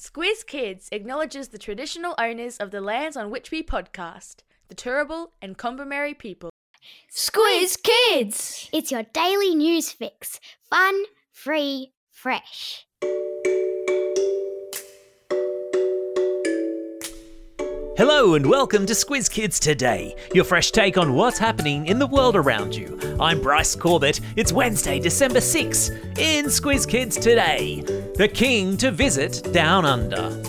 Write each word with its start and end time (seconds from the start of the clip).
Squiz 0.00 0.46
Kids 0.46 0.88
acknowledges 0.92 1.48
the 1.48 1.58
traditional 1.58 2.14
owners 2.16 2.56
of 2.56 2.70
the 2.70 2.80
lands 2.80 3.18
on 3.18 3.30
which 3.30 3.50
we 3.50 3.62
podcast, 3.62 4.36
the 4.68 4.74
Turrbal 4.74 5.32
and 5.42 5.58
Kombumerri 5.58 6.18
people. 6.18 6.48
Squiz 7.12 7.76
Kids! 7.82 8.70
It's 8.72 8.90
your 8.90 9.02
daily 9.02 9.54
news 9.54 9.92
fix. 9.92 10.40
Fun, 10.70 11.04
free, 11.30 11.92
fresh. 12.10 12.86
Hello 18.00 18.32
and 18.32 18.46
welcome 18.46 18.86
to 18.86 18.94
Squiz 18.94 19.30
Kids 19.30 19.60
Today, 19.60 20.16
your 20.32 20.44
fresh 20.44 20.70
take 20.70 20.96
on 20.96 21.12
what's 21.12 21.38
happening 21.38 21.86
in 21.86 21.98
the 21.98 22.06
world 22.06 22.34
around 22.34 22.74
you. 22.74 22.98
I'm 23.20 23.42
Bryce 23.42 23.76
Corbett. 23.76 24.20
It's 24.36 24.54
Wednesday, 24.54 24.98
December 24.98 25.42
6. 25.42 25.90
In 26.16 26.46
Squiz 26.46 26.88
Kids 26.88 27.18
Today, 27.18 27.82
the 28.16 28.26
king 28.26 28.78
to 28.78 28.90
visit 28.90 29.52
down 29.52 29.84
under. 29.84 30.42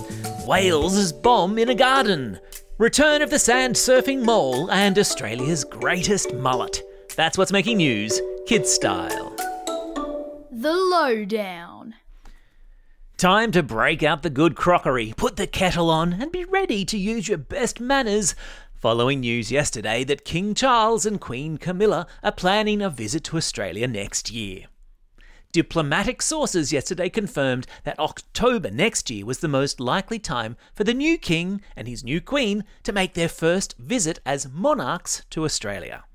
Wales' 0.47 1.11
bomb 1.11 1.59
in 1.59 1.67
a 1.67 1.75
garden. 1.75 2.39
Return 2.77 3.21
of 3.21 3.29
the 3.29 3.37
sand 3.37 3.75
surfing 3.75 4.23
mole 4.23 4.71
and 4.71 4.97
Australia's 4.97 5.65
greatest 5.65 6.33
mullet. 6.33 6.81
That's 7.17 7.37
what's 7.37 7.51
making 7.51 7.75
news, 7.75 8.21
kids 8.47 8.71
style. 8.71 9.35
The 10.51 10.71
Lowdown. 10.71 11.70
Time 13.21 13.51
to 13.51 13.61
break 13.61 14.01
out 14.01 14.23
the 14.23 14.31
good 14.31 14.55
crockery, 14.55 15.13
put 15.15 15.35
the 15.35 15.45
kettle 15.45 15.91
on, 15.91 16.11
and 16.13 16.31
be 16.31 16.43
ready 16.43 16.83
to 16.85 16.97
use 16.97 17.27
your 17.27 17.37
best 17.37 17.79
manners. 17.79 18.33
Following 18.73 19.19
news 19.19 19.51
yesterday 19.51 20.03
that 20.05 20.25
King 20.25 20.55
Charles 20.55 21.05
and 21.05 21.21
Queen 21.21 21.59
Camilla 21.59 22.07
are 22.23 22.31
planning 22.31 22.81
a 22.81 22.89
visit 22.89 23.23
to 23.25 23.37
Australia 23.37 23.87
next 23.87 24.31
year. 24.31 24.65
Diplomatic 25.51 26.19
sources 26.23 26.73
yesterday 26.73 27.09
confirmed 27.09 27.67
that 27.83 27.99
October 27.99 28.71
next 28.71 29.11
year 29.11 29.23
was 29.23 29.37
the 29.37 29.47
most 29.47 29.79
likely 29.79 30.17
time 30.17 30.57
for 30.73 30.83
the 30.83 30.91
new 30.91 31.15
king 31.19 31.61
and 31.75 31.87
his 31.87 32.03
new 32.03 32.21
queen 32.21 32.63
to 32.81 32.91
make 32.91 33.13
their 33.13 33.29
first 33.29 33.77
visit 33.77 34.19
as 34.25 34.49
monarchs 34.49 35.21
to 35.29 35.45
Australia. 35.45 36.05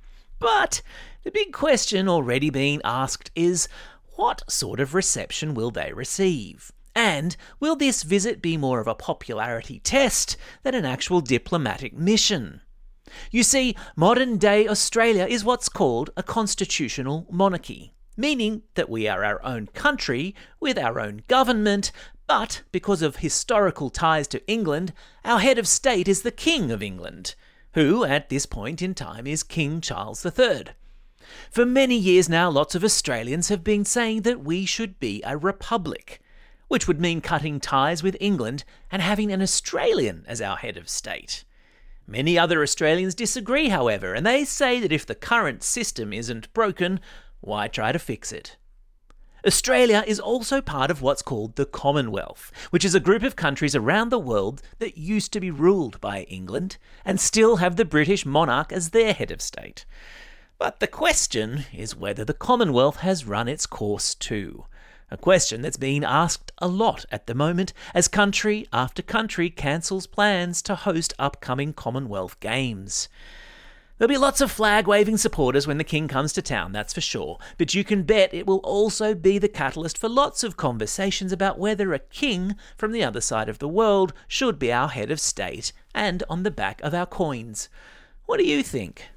But 0.40 0.82
the 1.22 1.30
big 1.30 1.52
question 1.52 2.08
already 2.08 2.50
being 2.50 2.80
asked 2.84 3.30
is 3.36 3.68
what 4.16 4.42
sort 4.50 4.80
of 4.80 4.92
reception 4.92 5.54
will 5.54 5.70
they 5.70 5.92
receive? 5.92 6.72
And 7.16 7.34
will 7.60 7.76
this 7.76 8.02
visit 8.02 8.42
be 8.42 8.58
more 8.58 8.78
of 8.78 8.86
a 8.86 8.94
popularity 8.94 9.80
test 9.80 10.36
than 10.64 10.74
an 10.74 10.84
actual 10.84 11.22
diplomatic 11.22 11.94
mission? 11.94 12.60
You 13.30 13.42
see, 13.42 13.74
modern 13.96 14.36
day 14.36 14.68
Australia 14.68 15.24
is 15.24 15.42
what's 15.42 15.70
called 15.70 16.10
a 16.14 16.22
constitutional 16.22 17.26
monarchy, 17.30 17.94
meaning 18.18 18.64
that 18.74 18.90
we 18.90 19.08
are 19.08 19.24
our 19.24 19.42
own 19.42 19.68
country 19.68 20.34
with 20.60 20.76
our 20.78 21.00
own 21.00 21.22
government, 21.26 21.90
but 22.26 22.60
because 22.70 23.00
of 23.00 23.16
historical 23.16 23.88
ties 23.88 24.28
to 24.28 24.46
England, 24.46 24.92
our 25.24 25.38
head 25.38 25.56
of 25.56 25.66
state 25.66 26.08
is 26.08 26.20
the 26.20 26.30
King 26.30 26.70
of 26.70 26.82
England, 26.82 27.34
who 27.72 28.04
at 28.04 28.28
this 28.28 28.44
point 28.44 28.82
in 28.82 28.92
time 28.92 29.26
is 29.26 29.42
King 29.42 29.80
Charles 29.80 30.26
III. 30.26 30.64
For 31.50 31.64
many 31.64 31.96
years 31.96 32.28
now, 32.28 32.50
lots 32.50 32.74
of 32.74 32.84
Australians 32.84 33.48
have 33.48 33.64
been 33.64 33.86
saying 33.86 34.20
that 34.22 34.44
we 34.44 34.66
should 34.66 35.00
be 35.00 35.22
a 35.24 35.38
republic 35.38 36.20
which 36.68 36.88
would 36.88 37.00
mean 37.00 37.20
cutting 37.20 37.60
ties 37.60 38.02
with 38.02 38.16
England 38.20 38.64
and 38.90 39.02
having 39.02 39.32
an 39.32 39.42
Australian 39.42 40.24
as 40.26 40.40
our 40.40 40.56
head 40.56 40.76
of 40.76 40.88
state. 40.88 41.44
Many 42.06 42.38
other 42.38 42.62
Australians 42.62 43.14
disagree, 43.14 43.68
however, 43.68 44.14
and 44.14 44.24
they 44.24 44.44
say 44.44 44.78
that 44.80 44.92
if 44.92 45.04
the 45.04 45.14
current 45.14 45.62
system 45.62 46.12
isn't 46.12 46.52
broken, 46.52 47.00
why 47.40 47.68
try 47.68 47.92
to 47.92 47.98
fix 47.98 48.32
it? 48.32 48.56
Australia 49.46 50.02
is 50.06 50.18
also 50.18 50.60
part 50.60 50.90
of 50.90 51.02
what's 51.02 51.22
called 51.22 51.54
the 51.54 51.66
Commonwealth, 51.66 52.50
which 52.70 52.84
is 52.84 52.94
a 52.94 53.00
group 53.00 53.22
of 53.22 53.36
countries 53.36 53.76
around 53.76 54.08
the 54.08 54.18
world 54.18 54.60
that 54.78 54.98
used 54.98 55.32
to 55.32 55.40
be 55.40 55.52
ruled 55.52 56.00
by 56.00 56.22
England 56.22 56.78
and 57.04 57.20
still 57.20 57.56
have 57.56 57.76
the 57.76 57.84
British 57.84 58.26
monarch 58.26 58.72
as 58.72 58.90
their 58.90 59.12
head 59.12 59.30
of 59.30 59.40
state. 59.40 59.84
But 60.58 60.80
the 60.80 60.88
question 60.88 61.64
is 61.72 61.94
whether 61.94 62.24
the 62.24 62.34
Commonwealth 62.34 62.96
has 62.96 63.24
run 63.24 63.46
its 63.46 63.66
course 63.66 64.14
too 64.14 64.64
a 65.10 65.16
question 65.16 65.62
that's 65.62 65.76
being 65.76 66.04
asked 66.04 66.52
a 66.58 66.68
lot 66.68 67.04
at 67.10 67.26
the 67.26 67.34
moment 67.34 67.72
as 67.94 68.08
country 68.08 68.66
after 68.72 69.02
country 69.02 69.50
cancels 69.50 70.06
plans 70.06 70.62
to 70.62 70.74
host 70.74 71.14
upcoming 71.18 71.72
Commonwealth 71.72 72.40
Games. 72.40 73.08
There'll 73.98 74.10
be 74.10 74.18
lots 74.18 74.42
of 74.42 74.50
flag 74.50 74.86
waving 74.86 75.16
supporters 75.16 75.66
when 75.66 75.78
the 75.78 75.84
King 75.84 76.06
comes 76.06 76.34
to 76.34 76.42
town, 76.42 76.72
that's 76.72 76.92
for 76.92 77.00
sure, 77.00 77.38
but 77.56 77.72
you 77.72 77.82
can 77.82 78.02
bet 78.02 78.34
it 78.34 78.46
will 78.46 78.58
also 78.58 79.14
be 79.14 79.38
the 79.38 79.48
catalyst 79.48 79.96
for 79.96 80.08
lots 80.08 80.44
of 80.44 80.58
conversations 80.58 81.32
about 81.32 81.58
whether 81.58 81.94
a 81.94 81.98
king 81.98 82.56
from 82.76 82.92
the 82.92 83.02
other 83.02 83.22
side 83.22 83.48
of 83.48 83.58
the 83.58 83.68
world 83.68 84.12
should 84.28 84.58
be 84.58 84.70
our 84.70 84.88
head 84.88 85.10
of 85.10 85.18
state 85.18 85.72
and 85.94 86.22
on 86.28 86.42
the 86.42 86.50
back 86.50 86.82
of 86.82 86.92
our 86.92 87.06
coins. 87.06 87.70
What 88.26 88.38
do 88.38 88.44
you 88.44 88.62
think? 88.62 89.08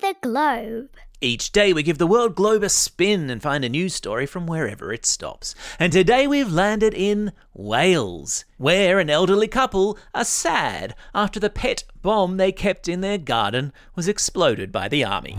The 0.00 0.16
globe. 0.20 0.90
Each 1.20 1.52
day 1.52 1.72
we 1.72 1.84
give 1.84 1.98
the 1.98 2.06
world 2.06 2.34
globe 2.34 2.64
a 2.64 2.68
spin 2.68 3.30
and 3.30 3.40
find 3.40 3.64
a 3.64 3.68
news 3.68 3.94
story 3.94 4.26
from 4.26 4.44
wherever 4.44 4.92
it 4.92 5.06
stops. 5.06 5.54
And 5.78 5.92
today 5.92 6.26
we've 6.26 6.50
landed 6.52 6.92
in 6.94 7.32
Wales, 7.54 8.44
where 8.58 8.98
an 8.98 9.08
elderly 9.08 9.46
couple 9.46 9.96
are 10.12 10.24
sad 10.24 10.96
after 11.14 11.38
the 11.38 11.48
pet 11.48 11.84
bomb 12.02 12.38
they 12.38 12.50
kept 12.50 12.88
in 12.88 13.02
their 13.02 13.18
garden 13.18 13.72
was 13.94 14.08
exploded 14.08 14.72
by 14.72 14.88
the 14.88 15.04
army. 15.04 15.36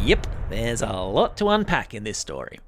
Yep, 0.00 0.28
there's 0.48 0.80
a 0.80 0.92
lot 0.92 1.36
to 1.38 1.48
unpack 1.48 1.94
in 1.94 2.04
this 2.04 2.18
story. 2.18 2.60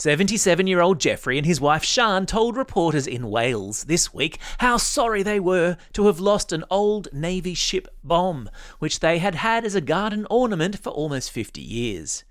77 0.00 0.66
year 0.66 0.80
old 0.80 0.98
Jeffrey 0.98 1.36
and 1.36 1.46
his 1.46 1.60
wife 1.60 1.84
Sian 1.84 2.24
told 2.24 2.56
reporters 2.56 3.06
in 3.06 3.28
Wales 3.28 3.84
this 3.84 4.14
week 4.14 4.38
how 4.56 4.78
sorry 4.78 5.22
they 5.22 5.38
were 5.38 5.76
to 5.92 6.06
have 6.06 6.18
lost 6.18 6.52
an 6.52 6.64
old 6.70 7.08
Navy 7.12 7.52
ship 7.52 7.86
bomb, 8.02 8.48
which 8.78 9.00
they 9.00 9.18
had 9.18 9.34
had 9.34 9.62
as 9.62 9.74
a 9.74 9.82
garden 9.82 10.26
ornament 10.30 10.78
for 10.78 10.88
almost 10.88 11.30
50 11.30 11.60
years. 11.60 12.24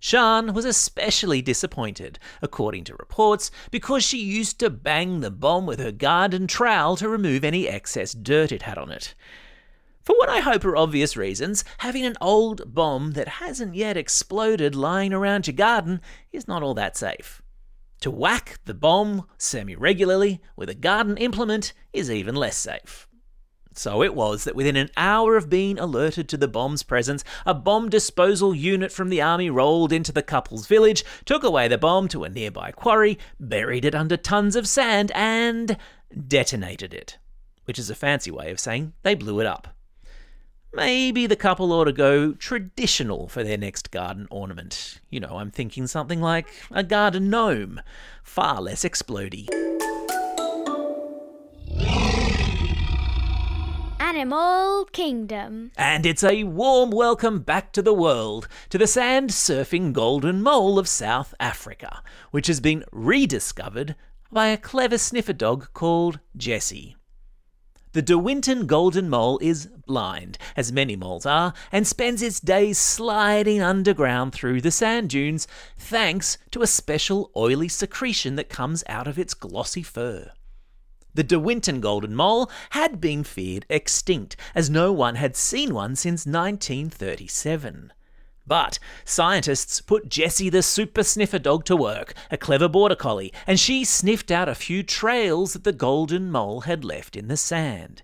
Sian 0.00 0.54
was 0.54 0.64
especially 0.64 1.40
disappointed, 1.40 2.18
according 2.42 2.82
to 2.82 2.96
reports, 2.96 3.52
because 3.70 4.02
she 4.02 4.18
used 4.18 4.58
to 4.58 4.68
bang 4.68 5.20
the 5.20 5.30
bomb 5.30 5.66
with 5.66 5.78
her 5.78 5.92
garden 5.92 6.48
trowel 6.48 6.96
to 6.96 7.08
remove 7.08 7.44
any 7.44 7.68
excess 7.68 8.12
dirt 8.12 8.50
it 8.50 8.62
had 8.62 8.76
on 8.76 8.90
it. 8.90 9.14
For 10.04 10.14
what 10.18 10.28
I 10.28 10.40
hope 10.40 10.66
are 10.66 10.76
obvious 10.76 11.16
reasons, 11.16 11.64
having 11.78 12.04
an 12.04 12.18
old 12.20 12.74
bomb 12.74 13.12
that 13.12 13.26
hasn't 13.26 13.74
yet 13.74 13.96
exploded 13.96 14.74
lying 14.74 15.14
around 15.14 15.46
your 15.46 15.54
garden 15.54 16.02
is 16.30 16.46
not 16.46 16.62
all 16.62 16.74
that 16.74 16.94
safe. 16.94 17.40
To 18.02 18.10
whack 18.10 18.58
the 18.66 18.74
bomb 18.74 19.26
semi 19.38 19.74
regularly 19.74 20.42
with 20.56 20.68
a 20.68 20.74
garden 20.74 21.16
implement 21.16 21.72
is 21.94 22.10
even 22.10 22.34
less 22.34 22.58
safe. 22.58 23.08
So 23.72 24.02
it 24.02 24.14
was 24.14 24.44
that 24.44 24.54
within 24.54 24.76
an 24.76 24.90
hour 24.94 25.38
of 25.38 25.48
being 25.48 25.78
alerted 25.78 26.28
to 26.28 26.36
the 26.36 26.48
bomb's 26.48 26.82
presence, 26.82 27.24
a 27.46 27.54
bomb 27.54 27.88
disposal 27.88 28.54
unit 28.54 28.92
from 28.92 29.08
the 29.08 29.22
army 29.22 29.48
rolled 29.48 29.90
into 29.90 30.12
the 30.12 30.22
couple's 30.22 30.66
village, 30.66 31.02
took 31.24 31.42
away 31.42 31.66
the 31.66 31.78
bomb 31.78 32.08
to 32.08 32.24
a 32.24 32.28
nearby 32.28 32.72
quarry, 32.72 33.18
buried 33.40 33.86
it 33.86 33.94
under 33.94 34.18
tons 34.18 34.54
of 34.54 34.68
sand, 34.68 35.10
and 35.14 35.78
detonated 36.28 36.92
it. 36.92 37.16
Which 37.64 37.78
is 37.78 37.88
a 37.88 37.94
fancy 37.94 38.30
way 38.30 38.50
of 38.50 38.60
saying 38.60 38.92
they 39.02 39.14
blew 39.14 39.40
it 39.40 39.46
up. 39.46 39.74
Maybe 40.74 41.28
the 41.28 41.36
couple 41.36 41.72
ought 41.72 41.84
to 41.84 41.92
go 41.92 42.32
traditional 42.32 43.28
for 43.28 43.44
their 43.44 43.56
next 43.56 43.92
garden 43.92 44.26
ornament. 44.28 45.00
You 45.08 45.20
know, 45.20 45.36
I'm 45.38 45.52
thinking 45.52 45.86
something 45.86 46.20
like 46.20 46.48
a 46.72 46.82
garden 46.82 47.30
gnome, 47.30 47.80
far 48.24 48.60
less 48.60 48.82
explody. 48.82 49.48
Animal 54.00 54.86
Kingdom. 54.86 55.70
And 55.76 56.04
it's 56.04 56.24
a 56.24 56.42
warm 56.42 56.90
welcome 56.90 57.40
back 57.40 57.72
to 57.74 57.82
the 57.82 57.94
world 57.94 58.48
to 58.70 58.78
the 58.78 58.88
sand 58.88 59.30
surfing 59.30 59.92
golden 59.92 60.42
mole 60.42 60.78
of 60.78 60.88
South 60.88 61.34
Africa, 61.38 62.02
which 62.32 62.48
has 62.48 62.58
been 62.58 62.84
rediscovered 62.90 63.94
by 64.32 64.48
a 64.48 64.56
clever 64.56 64.98
sniffer 64.98 65.32
dog 65.32 65.68
called 65.72 66.18
Jessie. 66.36 66.96
The 67.94 68.02
De 68.02 68.18
Winton 68.18 68.66
golden 68.66 69.08
mole 69.08 69.38
is 69.40 69.68
blind, 69.86 70.36
as 70.56 70.72
many 70.72 70.96
moles 70.96 71.24
are, 71.24 71.54
and 71.70 71.86
spends 71.86 72.22
its 72.22 72.40
days 72.40 72.76
sliding 72.76 73.62
underground 73.62 74.32
through 74.32 74.62
the 74.62 74.72
sand 74.72 75.10
dunes, 75.10 75.46
thanks 75.78 76.36
to 76.50 76.62
a 76.62 76.66
special 76.66 77.30
oily 77.36 77.68
secretion 77.68 78.34
that 78.34 78.48
comes 78.48 78.82
out 78.88 79.06
of 79.06 79.16
its 79.16 79.32
glossy 79.32 79.84
fur. 79.84 80.32
The 81.14 81.22
De 81.22 81.38
Winton 81.38 81.80
golden 81.80 82.16
mole 82.16 82.50
had 82.70 83.00
been 83.00 83.22
feared 83.22 83.64
extinct, 83.70 84.34
as 84.56 84.68
no 84.68 84.92
one 84.92 85.14
had 85.14 85.36
seen 85.36 85.72
one 85.72 85.94
since 85.94 86.26
1937. 86.26 87.92
But 88.46 88.78
scientists 89.04 89.80
put 89.80 90.08
Jessie 90.08 90.50
the 90.50 90.62
super 90.62 91.02
sniffer 91.02 91.38
dog 91.38 91.64
to 91.64 91.76
work, 91.76 92.12
a 92.30 92.36
clever 92.36 92.68
border 92.68 92.94
collie, 92.94 93.32
and 93.46 93.58
she 93.58 93.84
sniffed 93.84 94.30
out 94.30 94.48
a 94.48 94.54
few 94.54 94.82
trails 94.82 95.54
that 95.54 95.64
the 95.64 95.72
golden 95.72 96.30
mole 96.30 96.62
had 96.62 96.84
left 96.84 97.16
in 97.16 97.28
the 97.28 97.36
sand. 97.36 98.02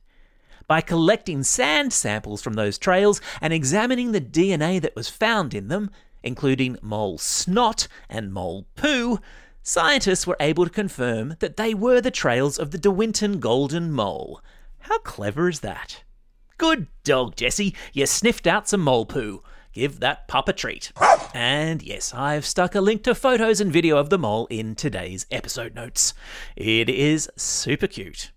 by 0.71 0.81
collecting 0.81 1.43
sand 1.43 1.93
samples 1.93 2.41
from 2.41 2.53
those 2.53 2.79
trails 2.79 3.21
and 3.41 3.53
examining 3.53 4.13
the 4.13 4.21
DNA 4.21 4.81
that 4.81 4.95
was 4.95 5.09
found 5.09 5.53
in 5.53 5.67
them, 5.67 5.91
including 6.23 6.79
mole 6.81 7.19
snot 7.19 7.89
and 8.09 8.33
mole 8.33 8.65
poo, 8.77 9.19
scientists 9.65 10.29
were 10.29 10.37
able 10.39 10.65
to 10.65 10.71
confirm 10.71 11.35
that 11.41 11.57
they 11.57 11.75
were 11.75 12.01
the 12.01 12.09
trails 12.09 12.57
of 12.57 12.71
the 12.71 12.79
De 12.79 12.89
Winton 12.89 13.41
golden 13.41 13.91
mole. 13.91 14.41
How 14.79 14.99
clever 15.01 15.49
is 15.49 15.59
that? 15.59 16.05
Good 16.57 16.87
dog, 17.03 17.35
Jessie. 17.35 17.75
You 17.93 18.07
sniffed 18.07 18.47
out 18.47 18.69
some 18.69 18.83
mole 18.83 19.07
poo. 19.07 19.43
Give 19.73 20.01
that 20.01 20.29
pup 20.29 20.49
a 20.49 20.53
treat. 20.53 20.93
And 21.33 21.81
yes, 21.81 22.13
I've 22.13 22.45
stuck 22.45 22.75
a 22.75 22.81
link 22.81 23.05
to 23.05 23.15
photos 23.15 23.61
and 23.61 23.73
video 23.73 23.99
of 23.99 24.11
the 24.11 24.19
mole 24.19 24.49
in 24.51 24.75
today's 24.75 25.27
episode 25.31 25.77
notes. 25.77 26.13
It 26.57 26.89
is 26.89 27.31
super 27.37 27.87
cute. 27.87 28.33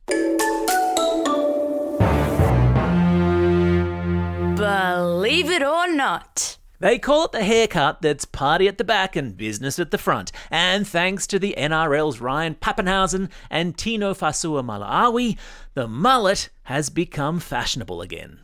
Believe 4.55 5.49
it 5.49 5.63
or 5.63 5.91
not. 5.91 6.57
They 6.79 6.99
call 6.99 7.25
it 7.25 7.31
the 7.31 7.43
haircut 7.43 8.01
that's 8.01 8.25
party 8.25 8.67
at 8.67 8.77
the 8.77 8.83
back 8.83 9.15
and 9.15 9.35
business 9.37 9.79
at 9.79 9.91
the 9.91 9.97
front. 9.97 10.31
And 10.51 10.87
thanks 10.87 11.25
to 11.27 11.39
the 11.39 11.55
NRL's 11.57 12.19
Ryan 12.19 12.55
Papenhuyzen 12.55 13.29
and 13.49 13.77
Tino 13.77 14.13
Fa'asuamaleaui, 14.13 15.37
the 15.73 15.87
mullet 15.87 16.49
has 16.63 16.89
become 16.89 17.39
fashionable 17.39 18.01
again. 18.01 18.39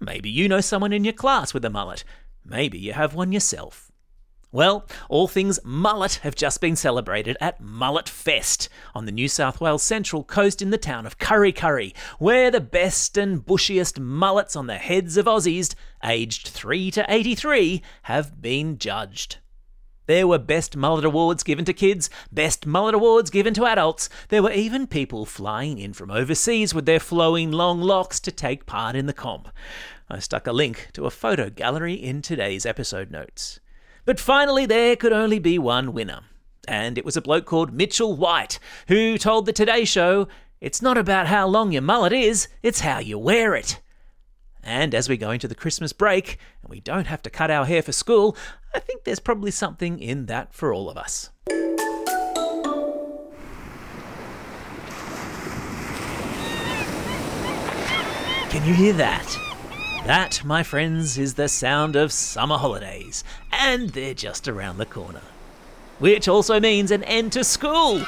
Maybe 0.00 0.30
you 0.30 0.48
know 0.48 0.60
someone 0.60 0.92
in 0.92 1.04
your 1.04 1.12
class 1.12 1.54
with 1.54 1.64
a 1.64 1.70
mullet. 1.70 2.04
Maybe 2.44 2.78
you 2.78 2.92
have 2.92 3.14
one 3.14 3.32
yourself. 3.32 3.90
Well, 4.54 4.86
all 5.08 5.26
things 5.26 5.58
mullet 5.64 6.20
have 6.22 6.36
just 6.36 6.60
been 6.60 6.76
celebrated 6.76 7.36
at 7.40 7.60
Mullet 7.60 8.08
Fest 8.08 8.68
on 8.94 9.04
the 9.04 9.10
New 9.10 9.26
South 9.26 9.60
Wales 9.60 9.82
Central 9.82 10.22
Coast 10.22 10.62
in 10.62 10.70
the 10.70 10.78
town 10.78 11.06
of 11.06 11.18
Kurri 11.18 11.52
Kurri, 11.52 11.92
where 12.20 12.52
the 12.52 12.60
best 12.60 13.18
and 13.18 13.44
bushiest 13.44 13.98
mullets 13.98 14.54
on 14.54 14.68
the 14.68 14.76
heads 14.76 15.16
of 15.16 15.26
Aussies 15.26 15.74
aged 16.04 16.46
3 16.46 16.92
to 16.92 17.04
83 17.08 17.82
have 18.02 18.40
been 18.40 18.78
judged. 18.78 19.38
There 20.06 20.28
were 20.28 20.38
Best 20.38 20.76
Mullet 20.76 21.04
Awards 21.04 21.42
given 21.42 21.64
to 21.64 21.72
kids, 21.72 22.10
Best 22.30 22.66
Mullet 22.66 22.94
Awards 22.94 23.30
given 23.30 23.54
to 23.54 23.64
adults. 23.64 24.10
There 24.28 24.42
were 24.42 24.52
even 24.52 24.86
people 24.86 25.24
flying 25.24 25.78
in 25.78 25.94
from 25.94 26.10
overseas 26.10 26.74
with 26.74 26.84
their 26.84 27.00
flowing 27.00 27.50
long 27.50 27.80
locks 27.80 28.20
to 28.20 28.30
take 28.30 28.66
part 28.66 28.96
in 28.96 29.06
the 29.06 29.14
comp. 29.14 29.48
I 30.08 30.18
stuck 30.18 30.46
a 30.46 30.52
link 30.52 30.88
to 30.92 31.06
a 31.06 31.10
photo 31.10 31.48
gallery 31.48 31.94
in 31.94 32.20
today's 32.20 32.66
episode 32.66 33.10
notes. 33.10 33.58
But 34.04 34.20
finally, 34.20 34.66
there 34.66 34.96
could 34.96 35.14
only 35.14 35.38
be 35.38 35.58
one 35.58 35.94
winner. 35.94 36.20
And 36.68 36.98
it 36.98 37.06
was 37.06 37.16
a 37.16 37.22
bloke 37.22 37.46
called 37.46 37.72
Mitchell 37.72 38.14
White, 38.14 38.58
who 38.88 39.16
told 39.16 39.46
the 39.46 39.52
Today 39.52 39.86
Show, 39.86 40.28
It's 40.60 40.82
not 40.82 40.98
about 40.98 41.26
how 41.26 41.46
long 41.46 41.72
your 41.72 41.82
mullet 41.82 42.12
is, 42.12 42.48
it's 42.62 42.80
how 42.80 42.98
you 42.98 43.18
wear 43.18 43.54
it. 43.54 43.80
And 44.62 44.94
as 44.94 45.08
we 45.08 45.16
go 45.16 45.30
into 45.30 45.48
the 45.48 45.54
Christmas 45.54 45.94
break, 45.94 46.38
and 46.62 46.70
we 46.70 46.80
don't 46.80 47.06
have 47.06 47.22
to 47.22 47.30
cut 47.30 47.50
our 47.50 47.64
hair 47.64 47.82
for 47.82 47.92
school, 47.92 48.36
I 48.74 48.80
think 48.80 49.04
there's 49.04 49.20
probably 49.20 49.50
something 49.50 49.98
in 49.98 50.26
that 50.26 50.52
for 50.52 50.72
all 50.72 50.90
of 50.90 50.98
us. 50.98 51.30
Can 58.50 58.66
you 58.66 58.74
hear 58.74 58.92
that? 58.92 59.53
That, 60.06 60.44
my 60.44 60.62
friends, 60.62 61.16
is 61.16 61.32
the 61.32 61.48
sound 61.48 61.96
of 61.96 62.12
summer 62.12 62.58
holidays, 62.58 63.24
and 63.50 63.88
they're 63.88 64.12
just 64.12 64.46
around 64.46 64.76
the 64.76 64.84
corner. 64.84 65.22
Which 65.98 66.28
also 66.28 66.60
means 66.60 66.90
an 66.90 67.02
end 67.04 67.32
to 67.32 67.42
school 67.42 68.04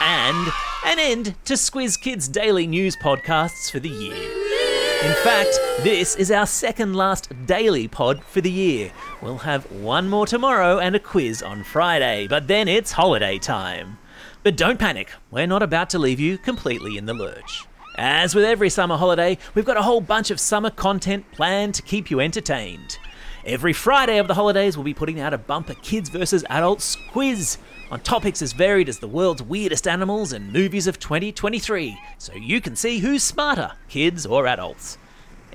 and 0.00 0.52
an 0.84 0.98
end 0.98 1.36
to 1.44 1.54
Squiz 1.54 2.00
Kids' 2.00 2.26
daily 2.26 2.66
news 2.66 2.96
podcasts 2.96 3.70
for 3.70 3.78
the 3.78 3.88
year. 3.88 4.12
In 4.12 5.14
fact, 5.22 5.56
this 5.84 6.16
is 6.16 6.32
our 6.32 6.46
second 6.46 6.96
last 6.96 7.32
daily 7.46 7.86
pod 7.86 8.24
for 8.24 8.40
the 8.40 8.50
year. 8.50 8.90
We'll 9.22 9.38
have 9.38 9.70
one 9.70 10.08
more 10.08 10.26
tomorrow 10.26 10.80
and 10.80 10.96
a 10.96 10.98
quiz 10.98 11.44
on 11.44 11.62
Friday, 11.62 12.26
but 12.26 12.48
then 12.48 12.66
it's 12.66 12.90
holiday 12.90 13.38
time. 13.38 13.98
But 14.42 14.56
don't 14.56 14.80
panic, 14.80 15.12
we're 15.30 15.46
not 15.46 15.62
about 15.62 15.90
to 15.90 15.98
leave 16.00 16.18
you 16.18 16.38
completely 16.38 16.96
in 16.98 17.06
the 17.06 17.14
lurch. 17.14 17.68
As 18.02 18.34
with 18.34 18.46
every 18.46 18.70
summer 18.70 18.96
holiday, 18.96 19.36
we've 19.54 19.66
got 19.66 19.76
a 19.76 19.82
whole 19.82 20.00
bunch 20.00 20.30
of 20.30 20.40
summer 20.40 20.70
content 20.70 21.30
planned 21.32 21.74
to 21.74 21.82
keep 21.82 22.10
you 22.10 22.18
entertained. 22.18 22.98
Every 23.44 23.74
Friday 23.74 24.16
of 24.16 24.26
the 24.26 24.32
holidays, 24.32 24.74
we'll 24.74 24.84
be 24.84 24.94
putting 24.94 25.20
out 25.20 25.34
a 25.34 25.38
bumper 25.38 25.74
kids 25.74 26.08
versus 26.08 26.42
adults 26.48 26.96
quiz 27.10 27.58
on 27.90 28.00
topics 28.00 28.40
as 28.40 28.54
varied 28.54 28.88
as 28.88 29.00
the 29.00 29.06
world's 29.06 29.42
weirdest 29.42 29.86
animals 29.86 30.32
and 30.32 30.50
movies 30.50 30.86
of 30.86 30.98
2023, 30.98 32.00
so 32.16 32.32
you 32.32 32.58
can 32.62 32.74
see 32.74 33.00
who's 33.00 33.22
smarter, 33.22 33.72
kids 33.90 34.24
or 34.24 34.46
adults. 34.46 34.96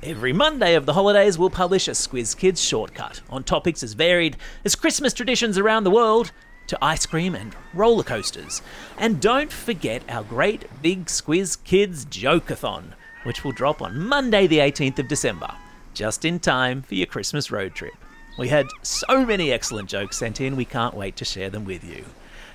Every 0.04 0.32
Monday 0.32 0.76
of 0.76 0.86
the 0.86 0.94
holidays, 0.94 1.40
we'll 1.40 1.50
publish 1.50 1.88
a 1.88 1.92
Squiz 1.92 2.38
Kids 2.38 2.64
shortcut 2.64 3.22
on 3.28 3.44
topics 3.44 3.82
as 3.82 3.94
varied 3.94 4.38
as 4.64 4.76
Christmas 4.76 5.14
traditions 5.14 5.58
around 5.58 5.84
the 5.84 5.90
world 5.90 6.32
to 6.68 6.78
ice 6.82 7.06
cream 7.06 7.36
and 7.36 7.56
roller 7.74 8.04
coasters. 8.04 8.62
And 8.98 9.22
don't 9.22 9.52
forget 9.52 10.04
our 10.10 10.24
great 10.24 10.66
big 10.82 11.06
Squiz 11.06 11.58
Kids 11.64 12.06
Jokeathon, 12.06 12.94
which 13.24 13.44
will 13.44 13.52
drop 13.52 13.82
on 13.82 14.06
Monday, 14.08 14.48
the 14.48 14.60
18th 14.60 15.00
of 15.00 15.08
December, 15.08 15.52
just 15.94 16.26
in 16.26 16.40
time 16.40 16.82
for 16.82 16.96
your 16.96 17.08
Christmas 17.08 17.52
road 17.52 17.76
trip. 17.76 17.94
We 18.38 18.50
had 18.50 18.68
so 18.82 19.26
many 19.26 19.52
excellent 19.52 19.90
jokes 19.90 20.18
sent 20.18 20.42
in, 20.42 20.56
we 20.56 20.66
can't 20.66 20.94
wait 20.94 21.16
to 21.18 21.26
share 21.26 21.50
them 21.50 21.66
with 21.66 21.84
you. 21.84 22.06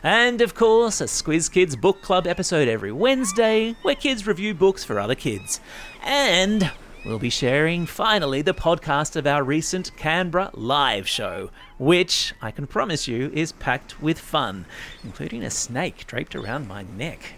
And 0.02 0.40
of 0.40 0.54
course, 0.54 1.00
a 1.00 1.04
Squiz 1.04 1.50
Kids 1.50 1.76
Book 1.76 2.00
Club 2.00 2.26
episode 2.26 2.68
every 2.68 2.92
Wednesday 2.92 3.76
where 3.82 3.94
kids 3.94 4.26
review 4.26 4.54
books 4.54 4.82
for 4.82 4.98
other 4.98 5.14
kids. 5.14 5.60
And 6.02 6.70
we'll 7.04 7.18
be 7.18 7.30
sharing 7.30 7.86
finally 7.86 8.42
the 8.42 8.54
podcast 8.54 9.16
of 9.16 9.26
our 9.26 9.42
recent 9.42 9.96
Canberra 9.96 10.50
live 10.54 11.08
show, 11.08 11.50
which 11.78 12.34
I 12.42 12.50
can 12.50 12.66
promise 12.66 13.08
you 13.08 13.30
is 13.34 13.52
packed 13.52 14.02
with 14.02 14.18
fun, 14.18 14.66
including 15.04 15.42
a 15.42 15.50
snake 15.50 16.06
draped 16.06 16.34
around 16.34 16.68
my 16.68 16.84
neck. 16.96 17.34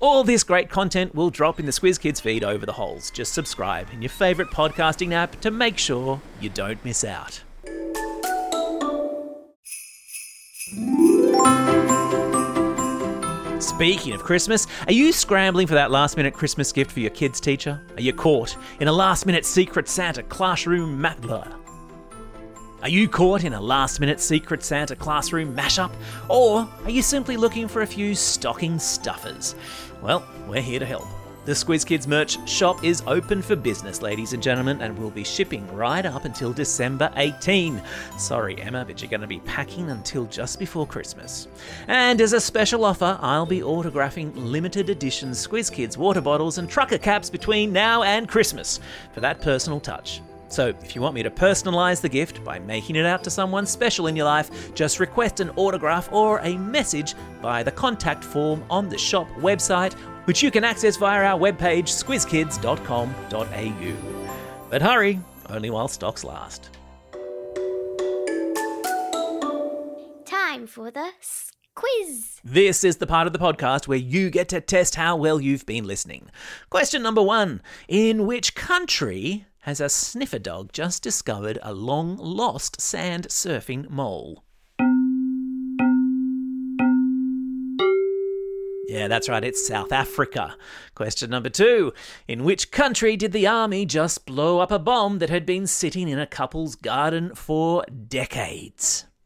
All 0.00 0.24
this 0.24 0.42
great 0.42 0.68
content 0.68 1.14
will 1.14 1.30
drop 1.30 1.60
in 1.60 1.66
the 1.66 1.72
Squiz 1.72 2.00
Kids 2.00 2.20
feed 2.20 2.42
over 2.42 2.66
the 2.66 2.72
holes. 2.72 3.10
Just 3.10 3.32
subscribe 3.32 3.88
in 3.92 4.02
your 4.02 4.08
favourite 4.08 4.50
podcasting 4.50 5.12
app 5.12 5.40
to 5.42 5.50
make 5.50 5.78
sure 5.78 6.20
you 6.40 6.48
don't 6.48 6.84
miss 6.84 7.04
out. 7.04 7.42
Speaking 13.62 14.12
of 14.12 14.24
Christmas, 14.24 14.66
are 14.88 14.92
you 14.92 15.12
scrambling 15.12 15.68
for 15.68 15.74
that 15.74 15.92
last 15.92 16.16
minute 16.16 16.34
Christmas 16.34 16.72
gift 16.72 16.90
for 16.90 16.98
your 16.98 17.10
kid's 17.10 17.40
teacher? 17.40 17.80
Are 17.94 18.00
you 18.00 18.12
caught 18.12 18.56
in 18.80 18.88
a 18.88 18.92
last 18.92 19.24
minute 19.24 19.46
Secret 19.46 19.88
Santa 19.88 20.24
classroom 20.24 21.00
map? 21.00 21.24
Are 22.82 22.88
you 22.88 23.08
caught 23.08 23.44
in 23.44 23.52
a 23.52 23.60
last 23.60 24.00
minute 24.00 24.18
Secret 24.18 24.64
Santa 24.64 24.96
classroom 24.96 25.54
mashup? 25.54 25.92
Or 26.28 26.68
are 26.82 26.90
you 26.90 27.02
simply 27.02 27.36
looking 27.36 27.68
for 27.68 27.82
a 27.82 27.86
few 27.86 28.16
stocking 28.16 28.80
stuffers? 28.80 29.54
Well, 30.02 30.26
we're 30.48 30.60
here 30.60 30.80
to 30.80 30.86
help. 30.86 31.06
The 31.44 31.50
Squiz 31.50 31.84
Kids 31.84 32.06
merch 32.06 32.38
shop 32.48 32.84
is 32.84 33.02
open 33.08 33.42
for 33.42 33.56
business, 33.56 34.00
ladies 34.00 34.32
and 34.32 34.40
gentlemen, 34.40 34.80
and 34.80 34.96
will 34.96 35.10
be 35.10 35.24
shipping 35.24 35.66
right 35.74 36.06
up 36.06 36.24
until 36.24 36.52
December 36.52 37.10
18. 37.16 37.82
Sorry, 38.16 38.62
Emma, 38.62 38.84
but 38.84 39.02
you're 39.02 39.10
going 39.10 39.22
to 39.22 39.26
be 39.26 39.40
packing 39.40 39.90
until 39.90 40.26
just 40.26 40.60
before 40.60 40.86
Christmas. 40.86 41.48
And 41.88 42.20
as 42.20 42.32
a 42.32 42.40
special 42.40 42.84
offer, 42.84 43.18
I'll 43.20 43.44
be 43.44 43.58
autographing 43.58 44.30
limited 44.36 44.88
edition 44.88 45.30
Squiz 45.30 45.72
Kids 45.72 45.98
water 45.98 46.20
bottles 46.20 46.58
and 46.58 46.70
trucker 46.70 46.98
caps 46.98 47.28
between 47.28 47.72
now 47.72 48.04
and 48.04 48.28
Christmas 48.28 48.78
for 49.12 49.18
that 49.18 49.40
personal 49.40 49.80
touch. 49.80 50.22
So, 50.46 50.68
if 50.68 50.94
you 50.94 51.00
want 51.00 51.14
me 51.14 51.22
to 51.22 51.30
personalise 51.30 52.02
the 52.02 52.10
gift 52.10 52.44
by 52.44 52.58
making 52.58 52.94
it 52.94 53.06
out 53.06 53.24
to 53.24 53.30
someone 53.30 53.64
special 53.64 54.06
in 54.06 54.14
your 54.14 54.26
life, 54.26 54.74
just 54.74 55.00
request 55.00 55.40
an 55.40 55.50
autograph 55.56 56.12
or 56.12 56.40
a 56.40 56.56
message 56.58 57.14
via 57.40 57.64
the 57.64 57.72
contact 57.72 58.22
form 58.22 58.62
on 58.68 58.90
the 58.90 58.98
shop 58.98 59.26
website, 59.38 59.96
which 60.24 60.42
you 60.42 60.50
can 60.50 60.64
access 60.64 60.96
via 60.96 61.24
our 61.24 61.38
webpage 61.38 61.88
squizkids.com.au. 61.88 64.68
But 64.70 64.82
hurry, 64.82 65.20
only 65.48 65.70
while 65.70 65.88
stocks 65.88 66.24
last. 66.24 66.70
Time 70.24 70.66
for 70.66 70.90
the 70.90 71.10
quiz. 71.74 72.40
This 72.44 72.84
is 72.84 72.98
the 72.98 73.06
part 73.06 73.26
of 73.26 73.32
the 73.32 73.38
podcast 73.38 73.88
where 73.88 73.98
you 73.98 74.30
get 74.30 74.48
to 74.50 74.60
test 74.60 74.94
how 74.94 75.16
well 75.16 75.40
you've 75.40 75.66
been 75.66 75.84
listening. 75.84 76.30
Question 76.70 77.02
number 77.02 77.22
one 77.22 77.62
In 77.88 78.26
which 78.26 78.54
country 78.54 79.46
has 79.60 79.80
a 79.80 79.88
sniffer 79.88 80.38
dog 80.38 80.72
just 80.72 81.02
discovered 81.02 81.58
a 81.62 81.72
long 81.72 82.16
lost 82.16 82.80
sand 82.80 83.28
surfing 83.28 83.88
mole? 83.88 84.44
Yeah, 88.92 89.08
that's 89.08 89.26
right, 89.26 89.42
it's 89.42 89.66
South 89.66 89.90
Africa. 89.90 90.54
Question 90.94 91.30
number 91.30 91.48
two 91.48 91.94
In 92.28 92.44
which 92.44 92.70
country 92.70 93.16
did 93.16 93.32
the 93.32 93.46
army 93.46 93.86
just 93.86 94.26
blow 94.26 94.58
up 94.58 94.70
a 94.70 94.78
bomb 94.78 95.18
that 95.20 95.30
had 95.30 95.46
been 95.46 95.66
sitting 95.66 96.10
in 96.10 96.18
a 96.18 96.26
couple's 96.26 96.74
garden 96.74 97.34
for 97.34 97.86
decades? 97.86 99.06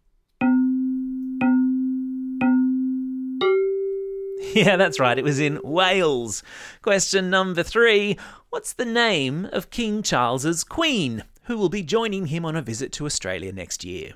Yeah, 4.55 4.77
that's 4.77 5.01
right, 5.01 5.19
it 5.19 5.25
was 5.25 5.41
in 5.41 5.61
Wales. 5.65 6.45
Question 6.81 7.29
number 7.29 7.65
three 7.65 8.17
What's 8.51 8.73
the 8.73 8.85
name 8.85 9.49
of 9.53 9.71
King 9.71 10.03
Charles's 10.03 10.63
Queen, 10.63 11.25
who 11.43 11.59
will 11.59 11.69
be 11.69 11.83
joining 11.83 12.27
him 12.27 12.45
on 12.45 12.55
a 12.55 12.63
visit 12.63 12.93
to 12.93 13.05
Australia 13.05 13.53
next 13.53 13.85
year? 13.85 14.13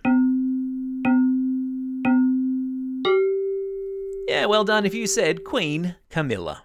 Yeah, 4.31 4.47
well 4.47 4.63
done 4.63 4.87
if 4.87 4.95
you 4.95 5.09
said 5.09 5.43
Queen 5.43 5.97
Camilla. 6.09 6.63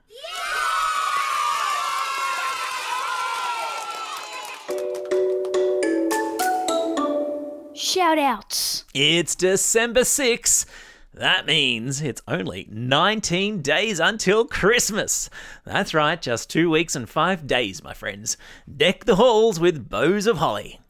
Shout 7.74 8.20
outs. 8.20 8.86
It's 8.94 9.34
December 9.34 10.04
6. 10.04 10.68
That 11.16 11.48
means 11.48 12.04
it's 12.04 12.22
only 12.28 12.68
19 12.70 13.64
days 13.64 14.00
until 14.00 14.46
Christmas. 14.46 15.32
That's 15.64 15.96
right, 15.96 16.22
just 16.22 16.52
two 16.52 16.70
weeks 16.70 16.96
and 16.96 17.10
five 17.10 17.48
days, 17.48 17.84
my 17.84 17.96
friends. 17.96 18.38
Deck 18.72 19.06
the 19.06 19.16
halls 19.16 19.60
with 19.60 19.90
bows 19.90 20.28
of 20.28 20.38
holly. 20.38 20.82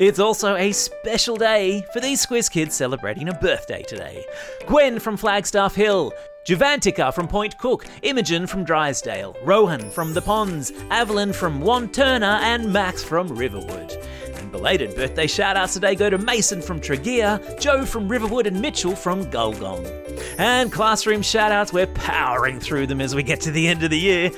It's 0.00 0.18
also 0.18 0.56
a 0.56 0.72
special 0.72 1.36
day 1.36 1.84
for 1.92 2.00
these 2.00 2.24
Squiz 2.24 2.50
kids 2.50 2.74
celebrating 2.74 3.28
a 3.28 3.34
birthday 3.34 3.82
today. 3.82 4.24
Gwen 4.66 4.98
from 4.98 5.18
Flagstaff 5.18 5.74
Hill, 5.74 6.14
Juvantica 6.46 7.12
from 7.12 7.28
Point 7.28 7.58
Cook, 7.58 7.84
Imogen 8.00 8.46
from 8.46 8.64
Drysdale, 8.64 9.36
Rohan 9.44 9.90
from 9.90 10.14
The 10.14 10.22
Ponds, 10.22 10.72
Evelyn 10.90 11.34
from 11.34 11.60
Wantirna, 11.60 12.40
and 12.40 12.72
Max 12.72 13.04
from 13.04 13.28
Riverwood. 13.28 13.94
And 14.36 14.50
belated 14.50 14.96
birthday 14.96 15.26
shout 15.26 15.58
outs 15.58 15.74
today 15.74 15.94
go 15.94 16.08
to 16.08 16.16
Mason 16.16 16.62
from 16.62 16.80
Tregear, 16.80 17.60
Joe 17.60 17.84
from 17.84 18.08
Riverwood, 18.08 18.46
and 18.46 18.58
Mitchell 18.58 18.96
from 18.96 19.26
Gulgong. 19.26 19.84
And 20.38 20.72
classroom 20.72 21.20
shout 21.20 21.52
outs, 21.52 21.74
we're 21.74 21.86
powering 21.88 22.58
through 22.58 22.86
them 22.86 23.02
as 23.02 23.14
we 23.14 23.22
get 23.22 23.42
to 23.42 23.50
the 23.50 23.68
end 23.68 23.82
of 23.82 23.90
the 23.90 23.98
year. 23.98 24.30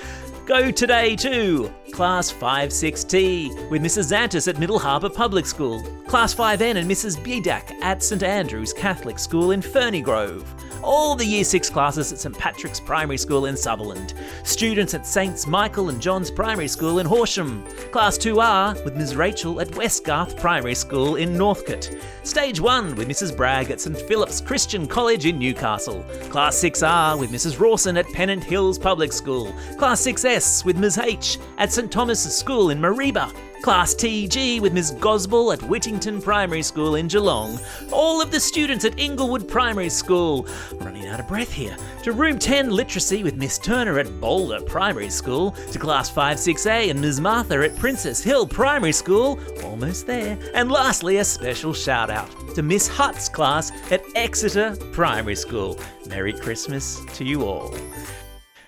Go 0.47 0.73
today 0.73 1.15
to 1.17 1.73
Class 1.93 2.33
5-6T 2.33 3.71
with 3.71 3.81
Mrs. 3.81 4.11
Xantis 4.11 4.49
at 4.49 4.59
Middle 4.59 4.79
Harbour 4.79 5.09
Public 5.09 5.47
School, 5.47 5.81
Class 6.09 6.35
5N 6.35 6.79
and 6.79 6.91
Mrs. 6.91 7.17
Biedak 7.17 7.71
at 7.81 8.03
St 8.03 8.25
Andrew's 8.25 8.73
Catholic 8.73 9.21
School 9.21 9.53
in 9.53 9.63
Ferny 9.63 10.01
Grove, 10.01 10.45
all 10.83 11.15
the 11.15 11.25
Year 11.25 11.45
6 11.45 11.71
classes 11.71 12.13
at 12.13 12.19
St 12.19 12.37
Patrick's 12.37 12.81
Primary 12.81 13.17
School 13.17 13.47
in 13.47 13.57
Sutherland, 13.57 14.15
students 14.45 14.95
at 14.95 15.07
Saints 15.07 15.47
Michael 15.47 15.89
and 15.89 16.01
John's 16.01 16.31
Primary 16.31 16.69
School 16.69 16.99
in 16.99 17.07
Horsham, 17.07 17.65
Class 17.91 18.19
2R 18.19 18.85
with 18.85 18.97
Ms 18.97 19.17
Rachel 19.17 19.61
at 19.61 19.69
Westgarth 19.73 20.37
Primary 20.39 20.75
School 20.75 21.17
in 21.17 21.37
Northcote, 21.37 21.97
Stage 22.23 22.61
1 22.61 22.95
with 22.97 23.09
Mrs 23.09 23.37
Bragg 23.37 23.71
at 23.71 23.81
St 23.81 23.99
Philip's 24.03 24.41
Christian 24.41 24.87
College 24.87 25.27
in 25.27 25.39
Newcastle, 25.39 26.03
Class 26.31 26.57
6R 26.63 27.19
with 27.19 27.31
Mrs 27.31 27.59
Rawson 27.59 27.97
at 27.97 28.07
Pennant 28.13 28.43
Hills 28.43 28.79
Public 28.79 29.13
School, 29.13 29.53
Class 29.79 30.07
6S 30.07 30.65
with 30.65 30.77
Ms 30.77 30.99
H 30.99 31.39
at 31.59 31.73
St 31.73 31.91
Thomas's 31.91 32.37
School 32.37 32.71
in 32.71 32.79
Mareeba, 32.79 33.33
Class 33.63 33.95
TG 33.95 34.61
with 34.61 34.73
Ms. 34.73 34.93
Gosbell 34.99 35.55
at 35.55 35.63
Whittington 35.63 36.21
Primary 36.21 36.63
School 36.63 36.97
in 36.97 37.07
Geelong. 37.07 37.61
All 37.93 38.21
of 38.21 38.33
the 38.33 38.41
students 38.41 38.85
at 38.85 38.99
Inglewood 38.99 39.49
Primary 39.49 39.89
School. 39.89 40.49
Running 40.81 41.07
out 41.07 41.21
of 41.21 41.29
breath 41.29 41.53
here. 41.53 41.77
To 42.03 42.11
Room 42.11 42.41
10 42.41 42.71
Literacy 42.71 43.23
with 43.23 43.37
Miss 43.37 43.59
Turner 43.59 44.01
at 44.01 44.21
Boulder 44.21 44.61
Primary 44.63 45.11
School. 45.11 45.53
To 45.71 45.79
Class 45.79 46.11
5 46.11 46.39
6A 46.39 46.91
and 46.91 47.01
Ms. 47.01 47.21
Martha 47.21 47.63
at 47.63 47.77
Princes 47.77 48.21
Hill 48.21 48.49
Primary 48.49 48.93
School. 48.93 49.39
Almost 49.63 50.09
there. 50.09 50.37
And 50.55 50.73
lastly, 50.73 51.19
a 51.19 51.25
special 51.25 51.73
shout 51.73 52.11
out 52.11 52.29
to 52.57 52.63
Miss 52.63 52.89
Hutt's 52.89 53.29
class 53.29 53.71
at 53.93 54.03
Exeter 54.17 54.77
Primary 54.91 55.37
School. 55.37 55.79
Merry 56.09 56.33
Christmas 56.33 57.01
to 57.15 57.25
you 57.25 57.45
all. 57.45 57.73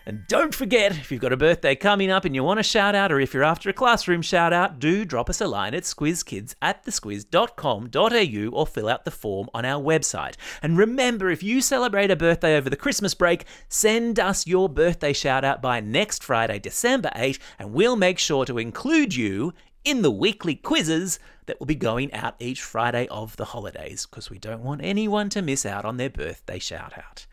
And 0.07 0.27
don't 0.29 0.55
forget, 0.55 0.93
if 0.93 1.11
you've 1.11 1.21
got 1.21 1.33
a 1.33 1.37
birthday 1.37 1.75
coming 1.75 2.11
up 2.11 2.25
and 2.25 2.35
you 2.35 2.45
want 2.45 2.61
a 2.61 2.63
shout 2.63 2.95
out, 2.95 3.11
or 3.11 3.21
if 3.21 3.33
you're 3.33 3.43
after 3.43 3.71
a 3.71 3.73
classroom 3.73 4.23
shout 4.23 4.53
out, 4.53 4.79
do 4.79 5.05
drop 5.05 5.31
us 5.31 5.41
a 5.41 5.47
line 5.47 5.75
at 5.75 5.85
squizkids 5.85 6.55
at 6.61 6.85
thesquiz.com.au 6.85 8.49
or 8.57 8.67
fill 8.67 8.89
out 8.89 9.05
the 9.05 9.11
form 9.11 9.49
on 9.55 9.65
our 9.65 9.83
website. 9.83 10.35
And 10.63 10.77
remember, 10.77 11.31
if 11.31 11.43
you 11.43 11.61
celebrate 11.61 12.11
a 12.11 12.17
birthday 12.17 12.57
over 12.57 12.69
the 12.69 12.77
Christmas 12.77 13.15
break, 13.15 13.45
send 13.69 14.21
us 14.21 14.47
your 14.47 14.69
birthday 14.69 15.13
shout 15.13 15.45
out 15.45 15.63
by 15.63 15.81
next 15.81 16.23
Friday, 16.23 16.59
December 16.59 17.11
8, 17.15 17.39
and 17.59 17.73
we'll 17.73 17.97
make 17.97 18.19
sure 18.19 18.45
to 18.45 18.59
include 18.59 19.15
you 19.15 19.55
in 19.85 20.03
the 20.03 20.11
weekly 20.11 20.55
quizzes 20.55 21.19
that 21.47 21.59
will 21.59 21.67
be 21.67 21.75
going 21.75 22.13
out 22.13 22.35
each 22.39 22.63
Friday 22.63 23.07
of 23.09 23.37
the 23.37 23.47
holidays 23.47 24.07
because 24.07 24.31
we 24.31 24.39
don't 24.39 24.63
want 24.63 24.83
anyone 24.83 25.29
to 25.31 25.43
miss 25.43 25.67
out 25.67 25.85
on 25.85 25.97
their 25.97 26.11
birthday 26.11 26.59
shout 26.59 26.97
out. 26.97 27.27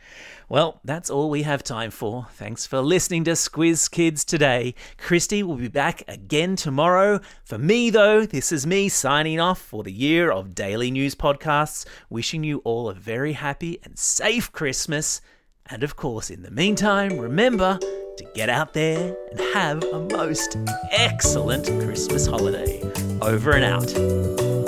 Well, 0.50 0.82
that's 0.84 1.10
all 1.10 1.30
we 1.30 1.44
have 1.44 1.64
time 1.64 1.92
for. 1.92 2.28
Thanks 2.32 2.68
for 2.68 2.82
listening 2.82 3.24
to 3.24 3.32
Squiz 3.32 3.90
Kids 3.90 4.26
today. 4.26 4.76
Christy 4.98 5.44
will 5.44 5.56
be 5.56 5.70
back 5.70 6.04
again 6.08 6.56
tomorrow. 6.56 7.22
For 7.46 7.58
me, 7.58 7.90
though, 7.90 8.26
this 8.26 8.52
is 8.52 8.68
me 8.68 8.90
signing 8.90 9.40
off 9.40 9.62
for 9.62 9.84
the 9.84 9.94
year 9.94 10.30
of 10.30 10.54
daily 10.54 10.92
news 10.92 11.16
podcasts, 11.16 11.86
wishing 12.10 12.44
you 12.44 12.58
all 12.66 12.90
a 12.90 12.94
very 12.94 13.34
happy 13.34 13.80
and 13.84 13.98
safe 13.98 14.52
Christmas. 14.52 15.22
And 15.68 15.84
of 15.84 15.96
course, 15.96 16.30
in 16.30 16.42
the 16.42 16.52
meantime, 16.52 17.18
remember 17.18 17.80
to 18.18 18.32
get 18.36 18.50
out 18.50 18.74
there 18.74 19.16
and 19.32 19.40
have 19.54 19.84
a 19.84 20.00
most 20.02 20.58
excellent 20.92 21.66
Christmas 21.82 22.28
holiday. 22.28 22.91
Over 23.22 23.52
and 23.52 23.64
out. 23.64 24.61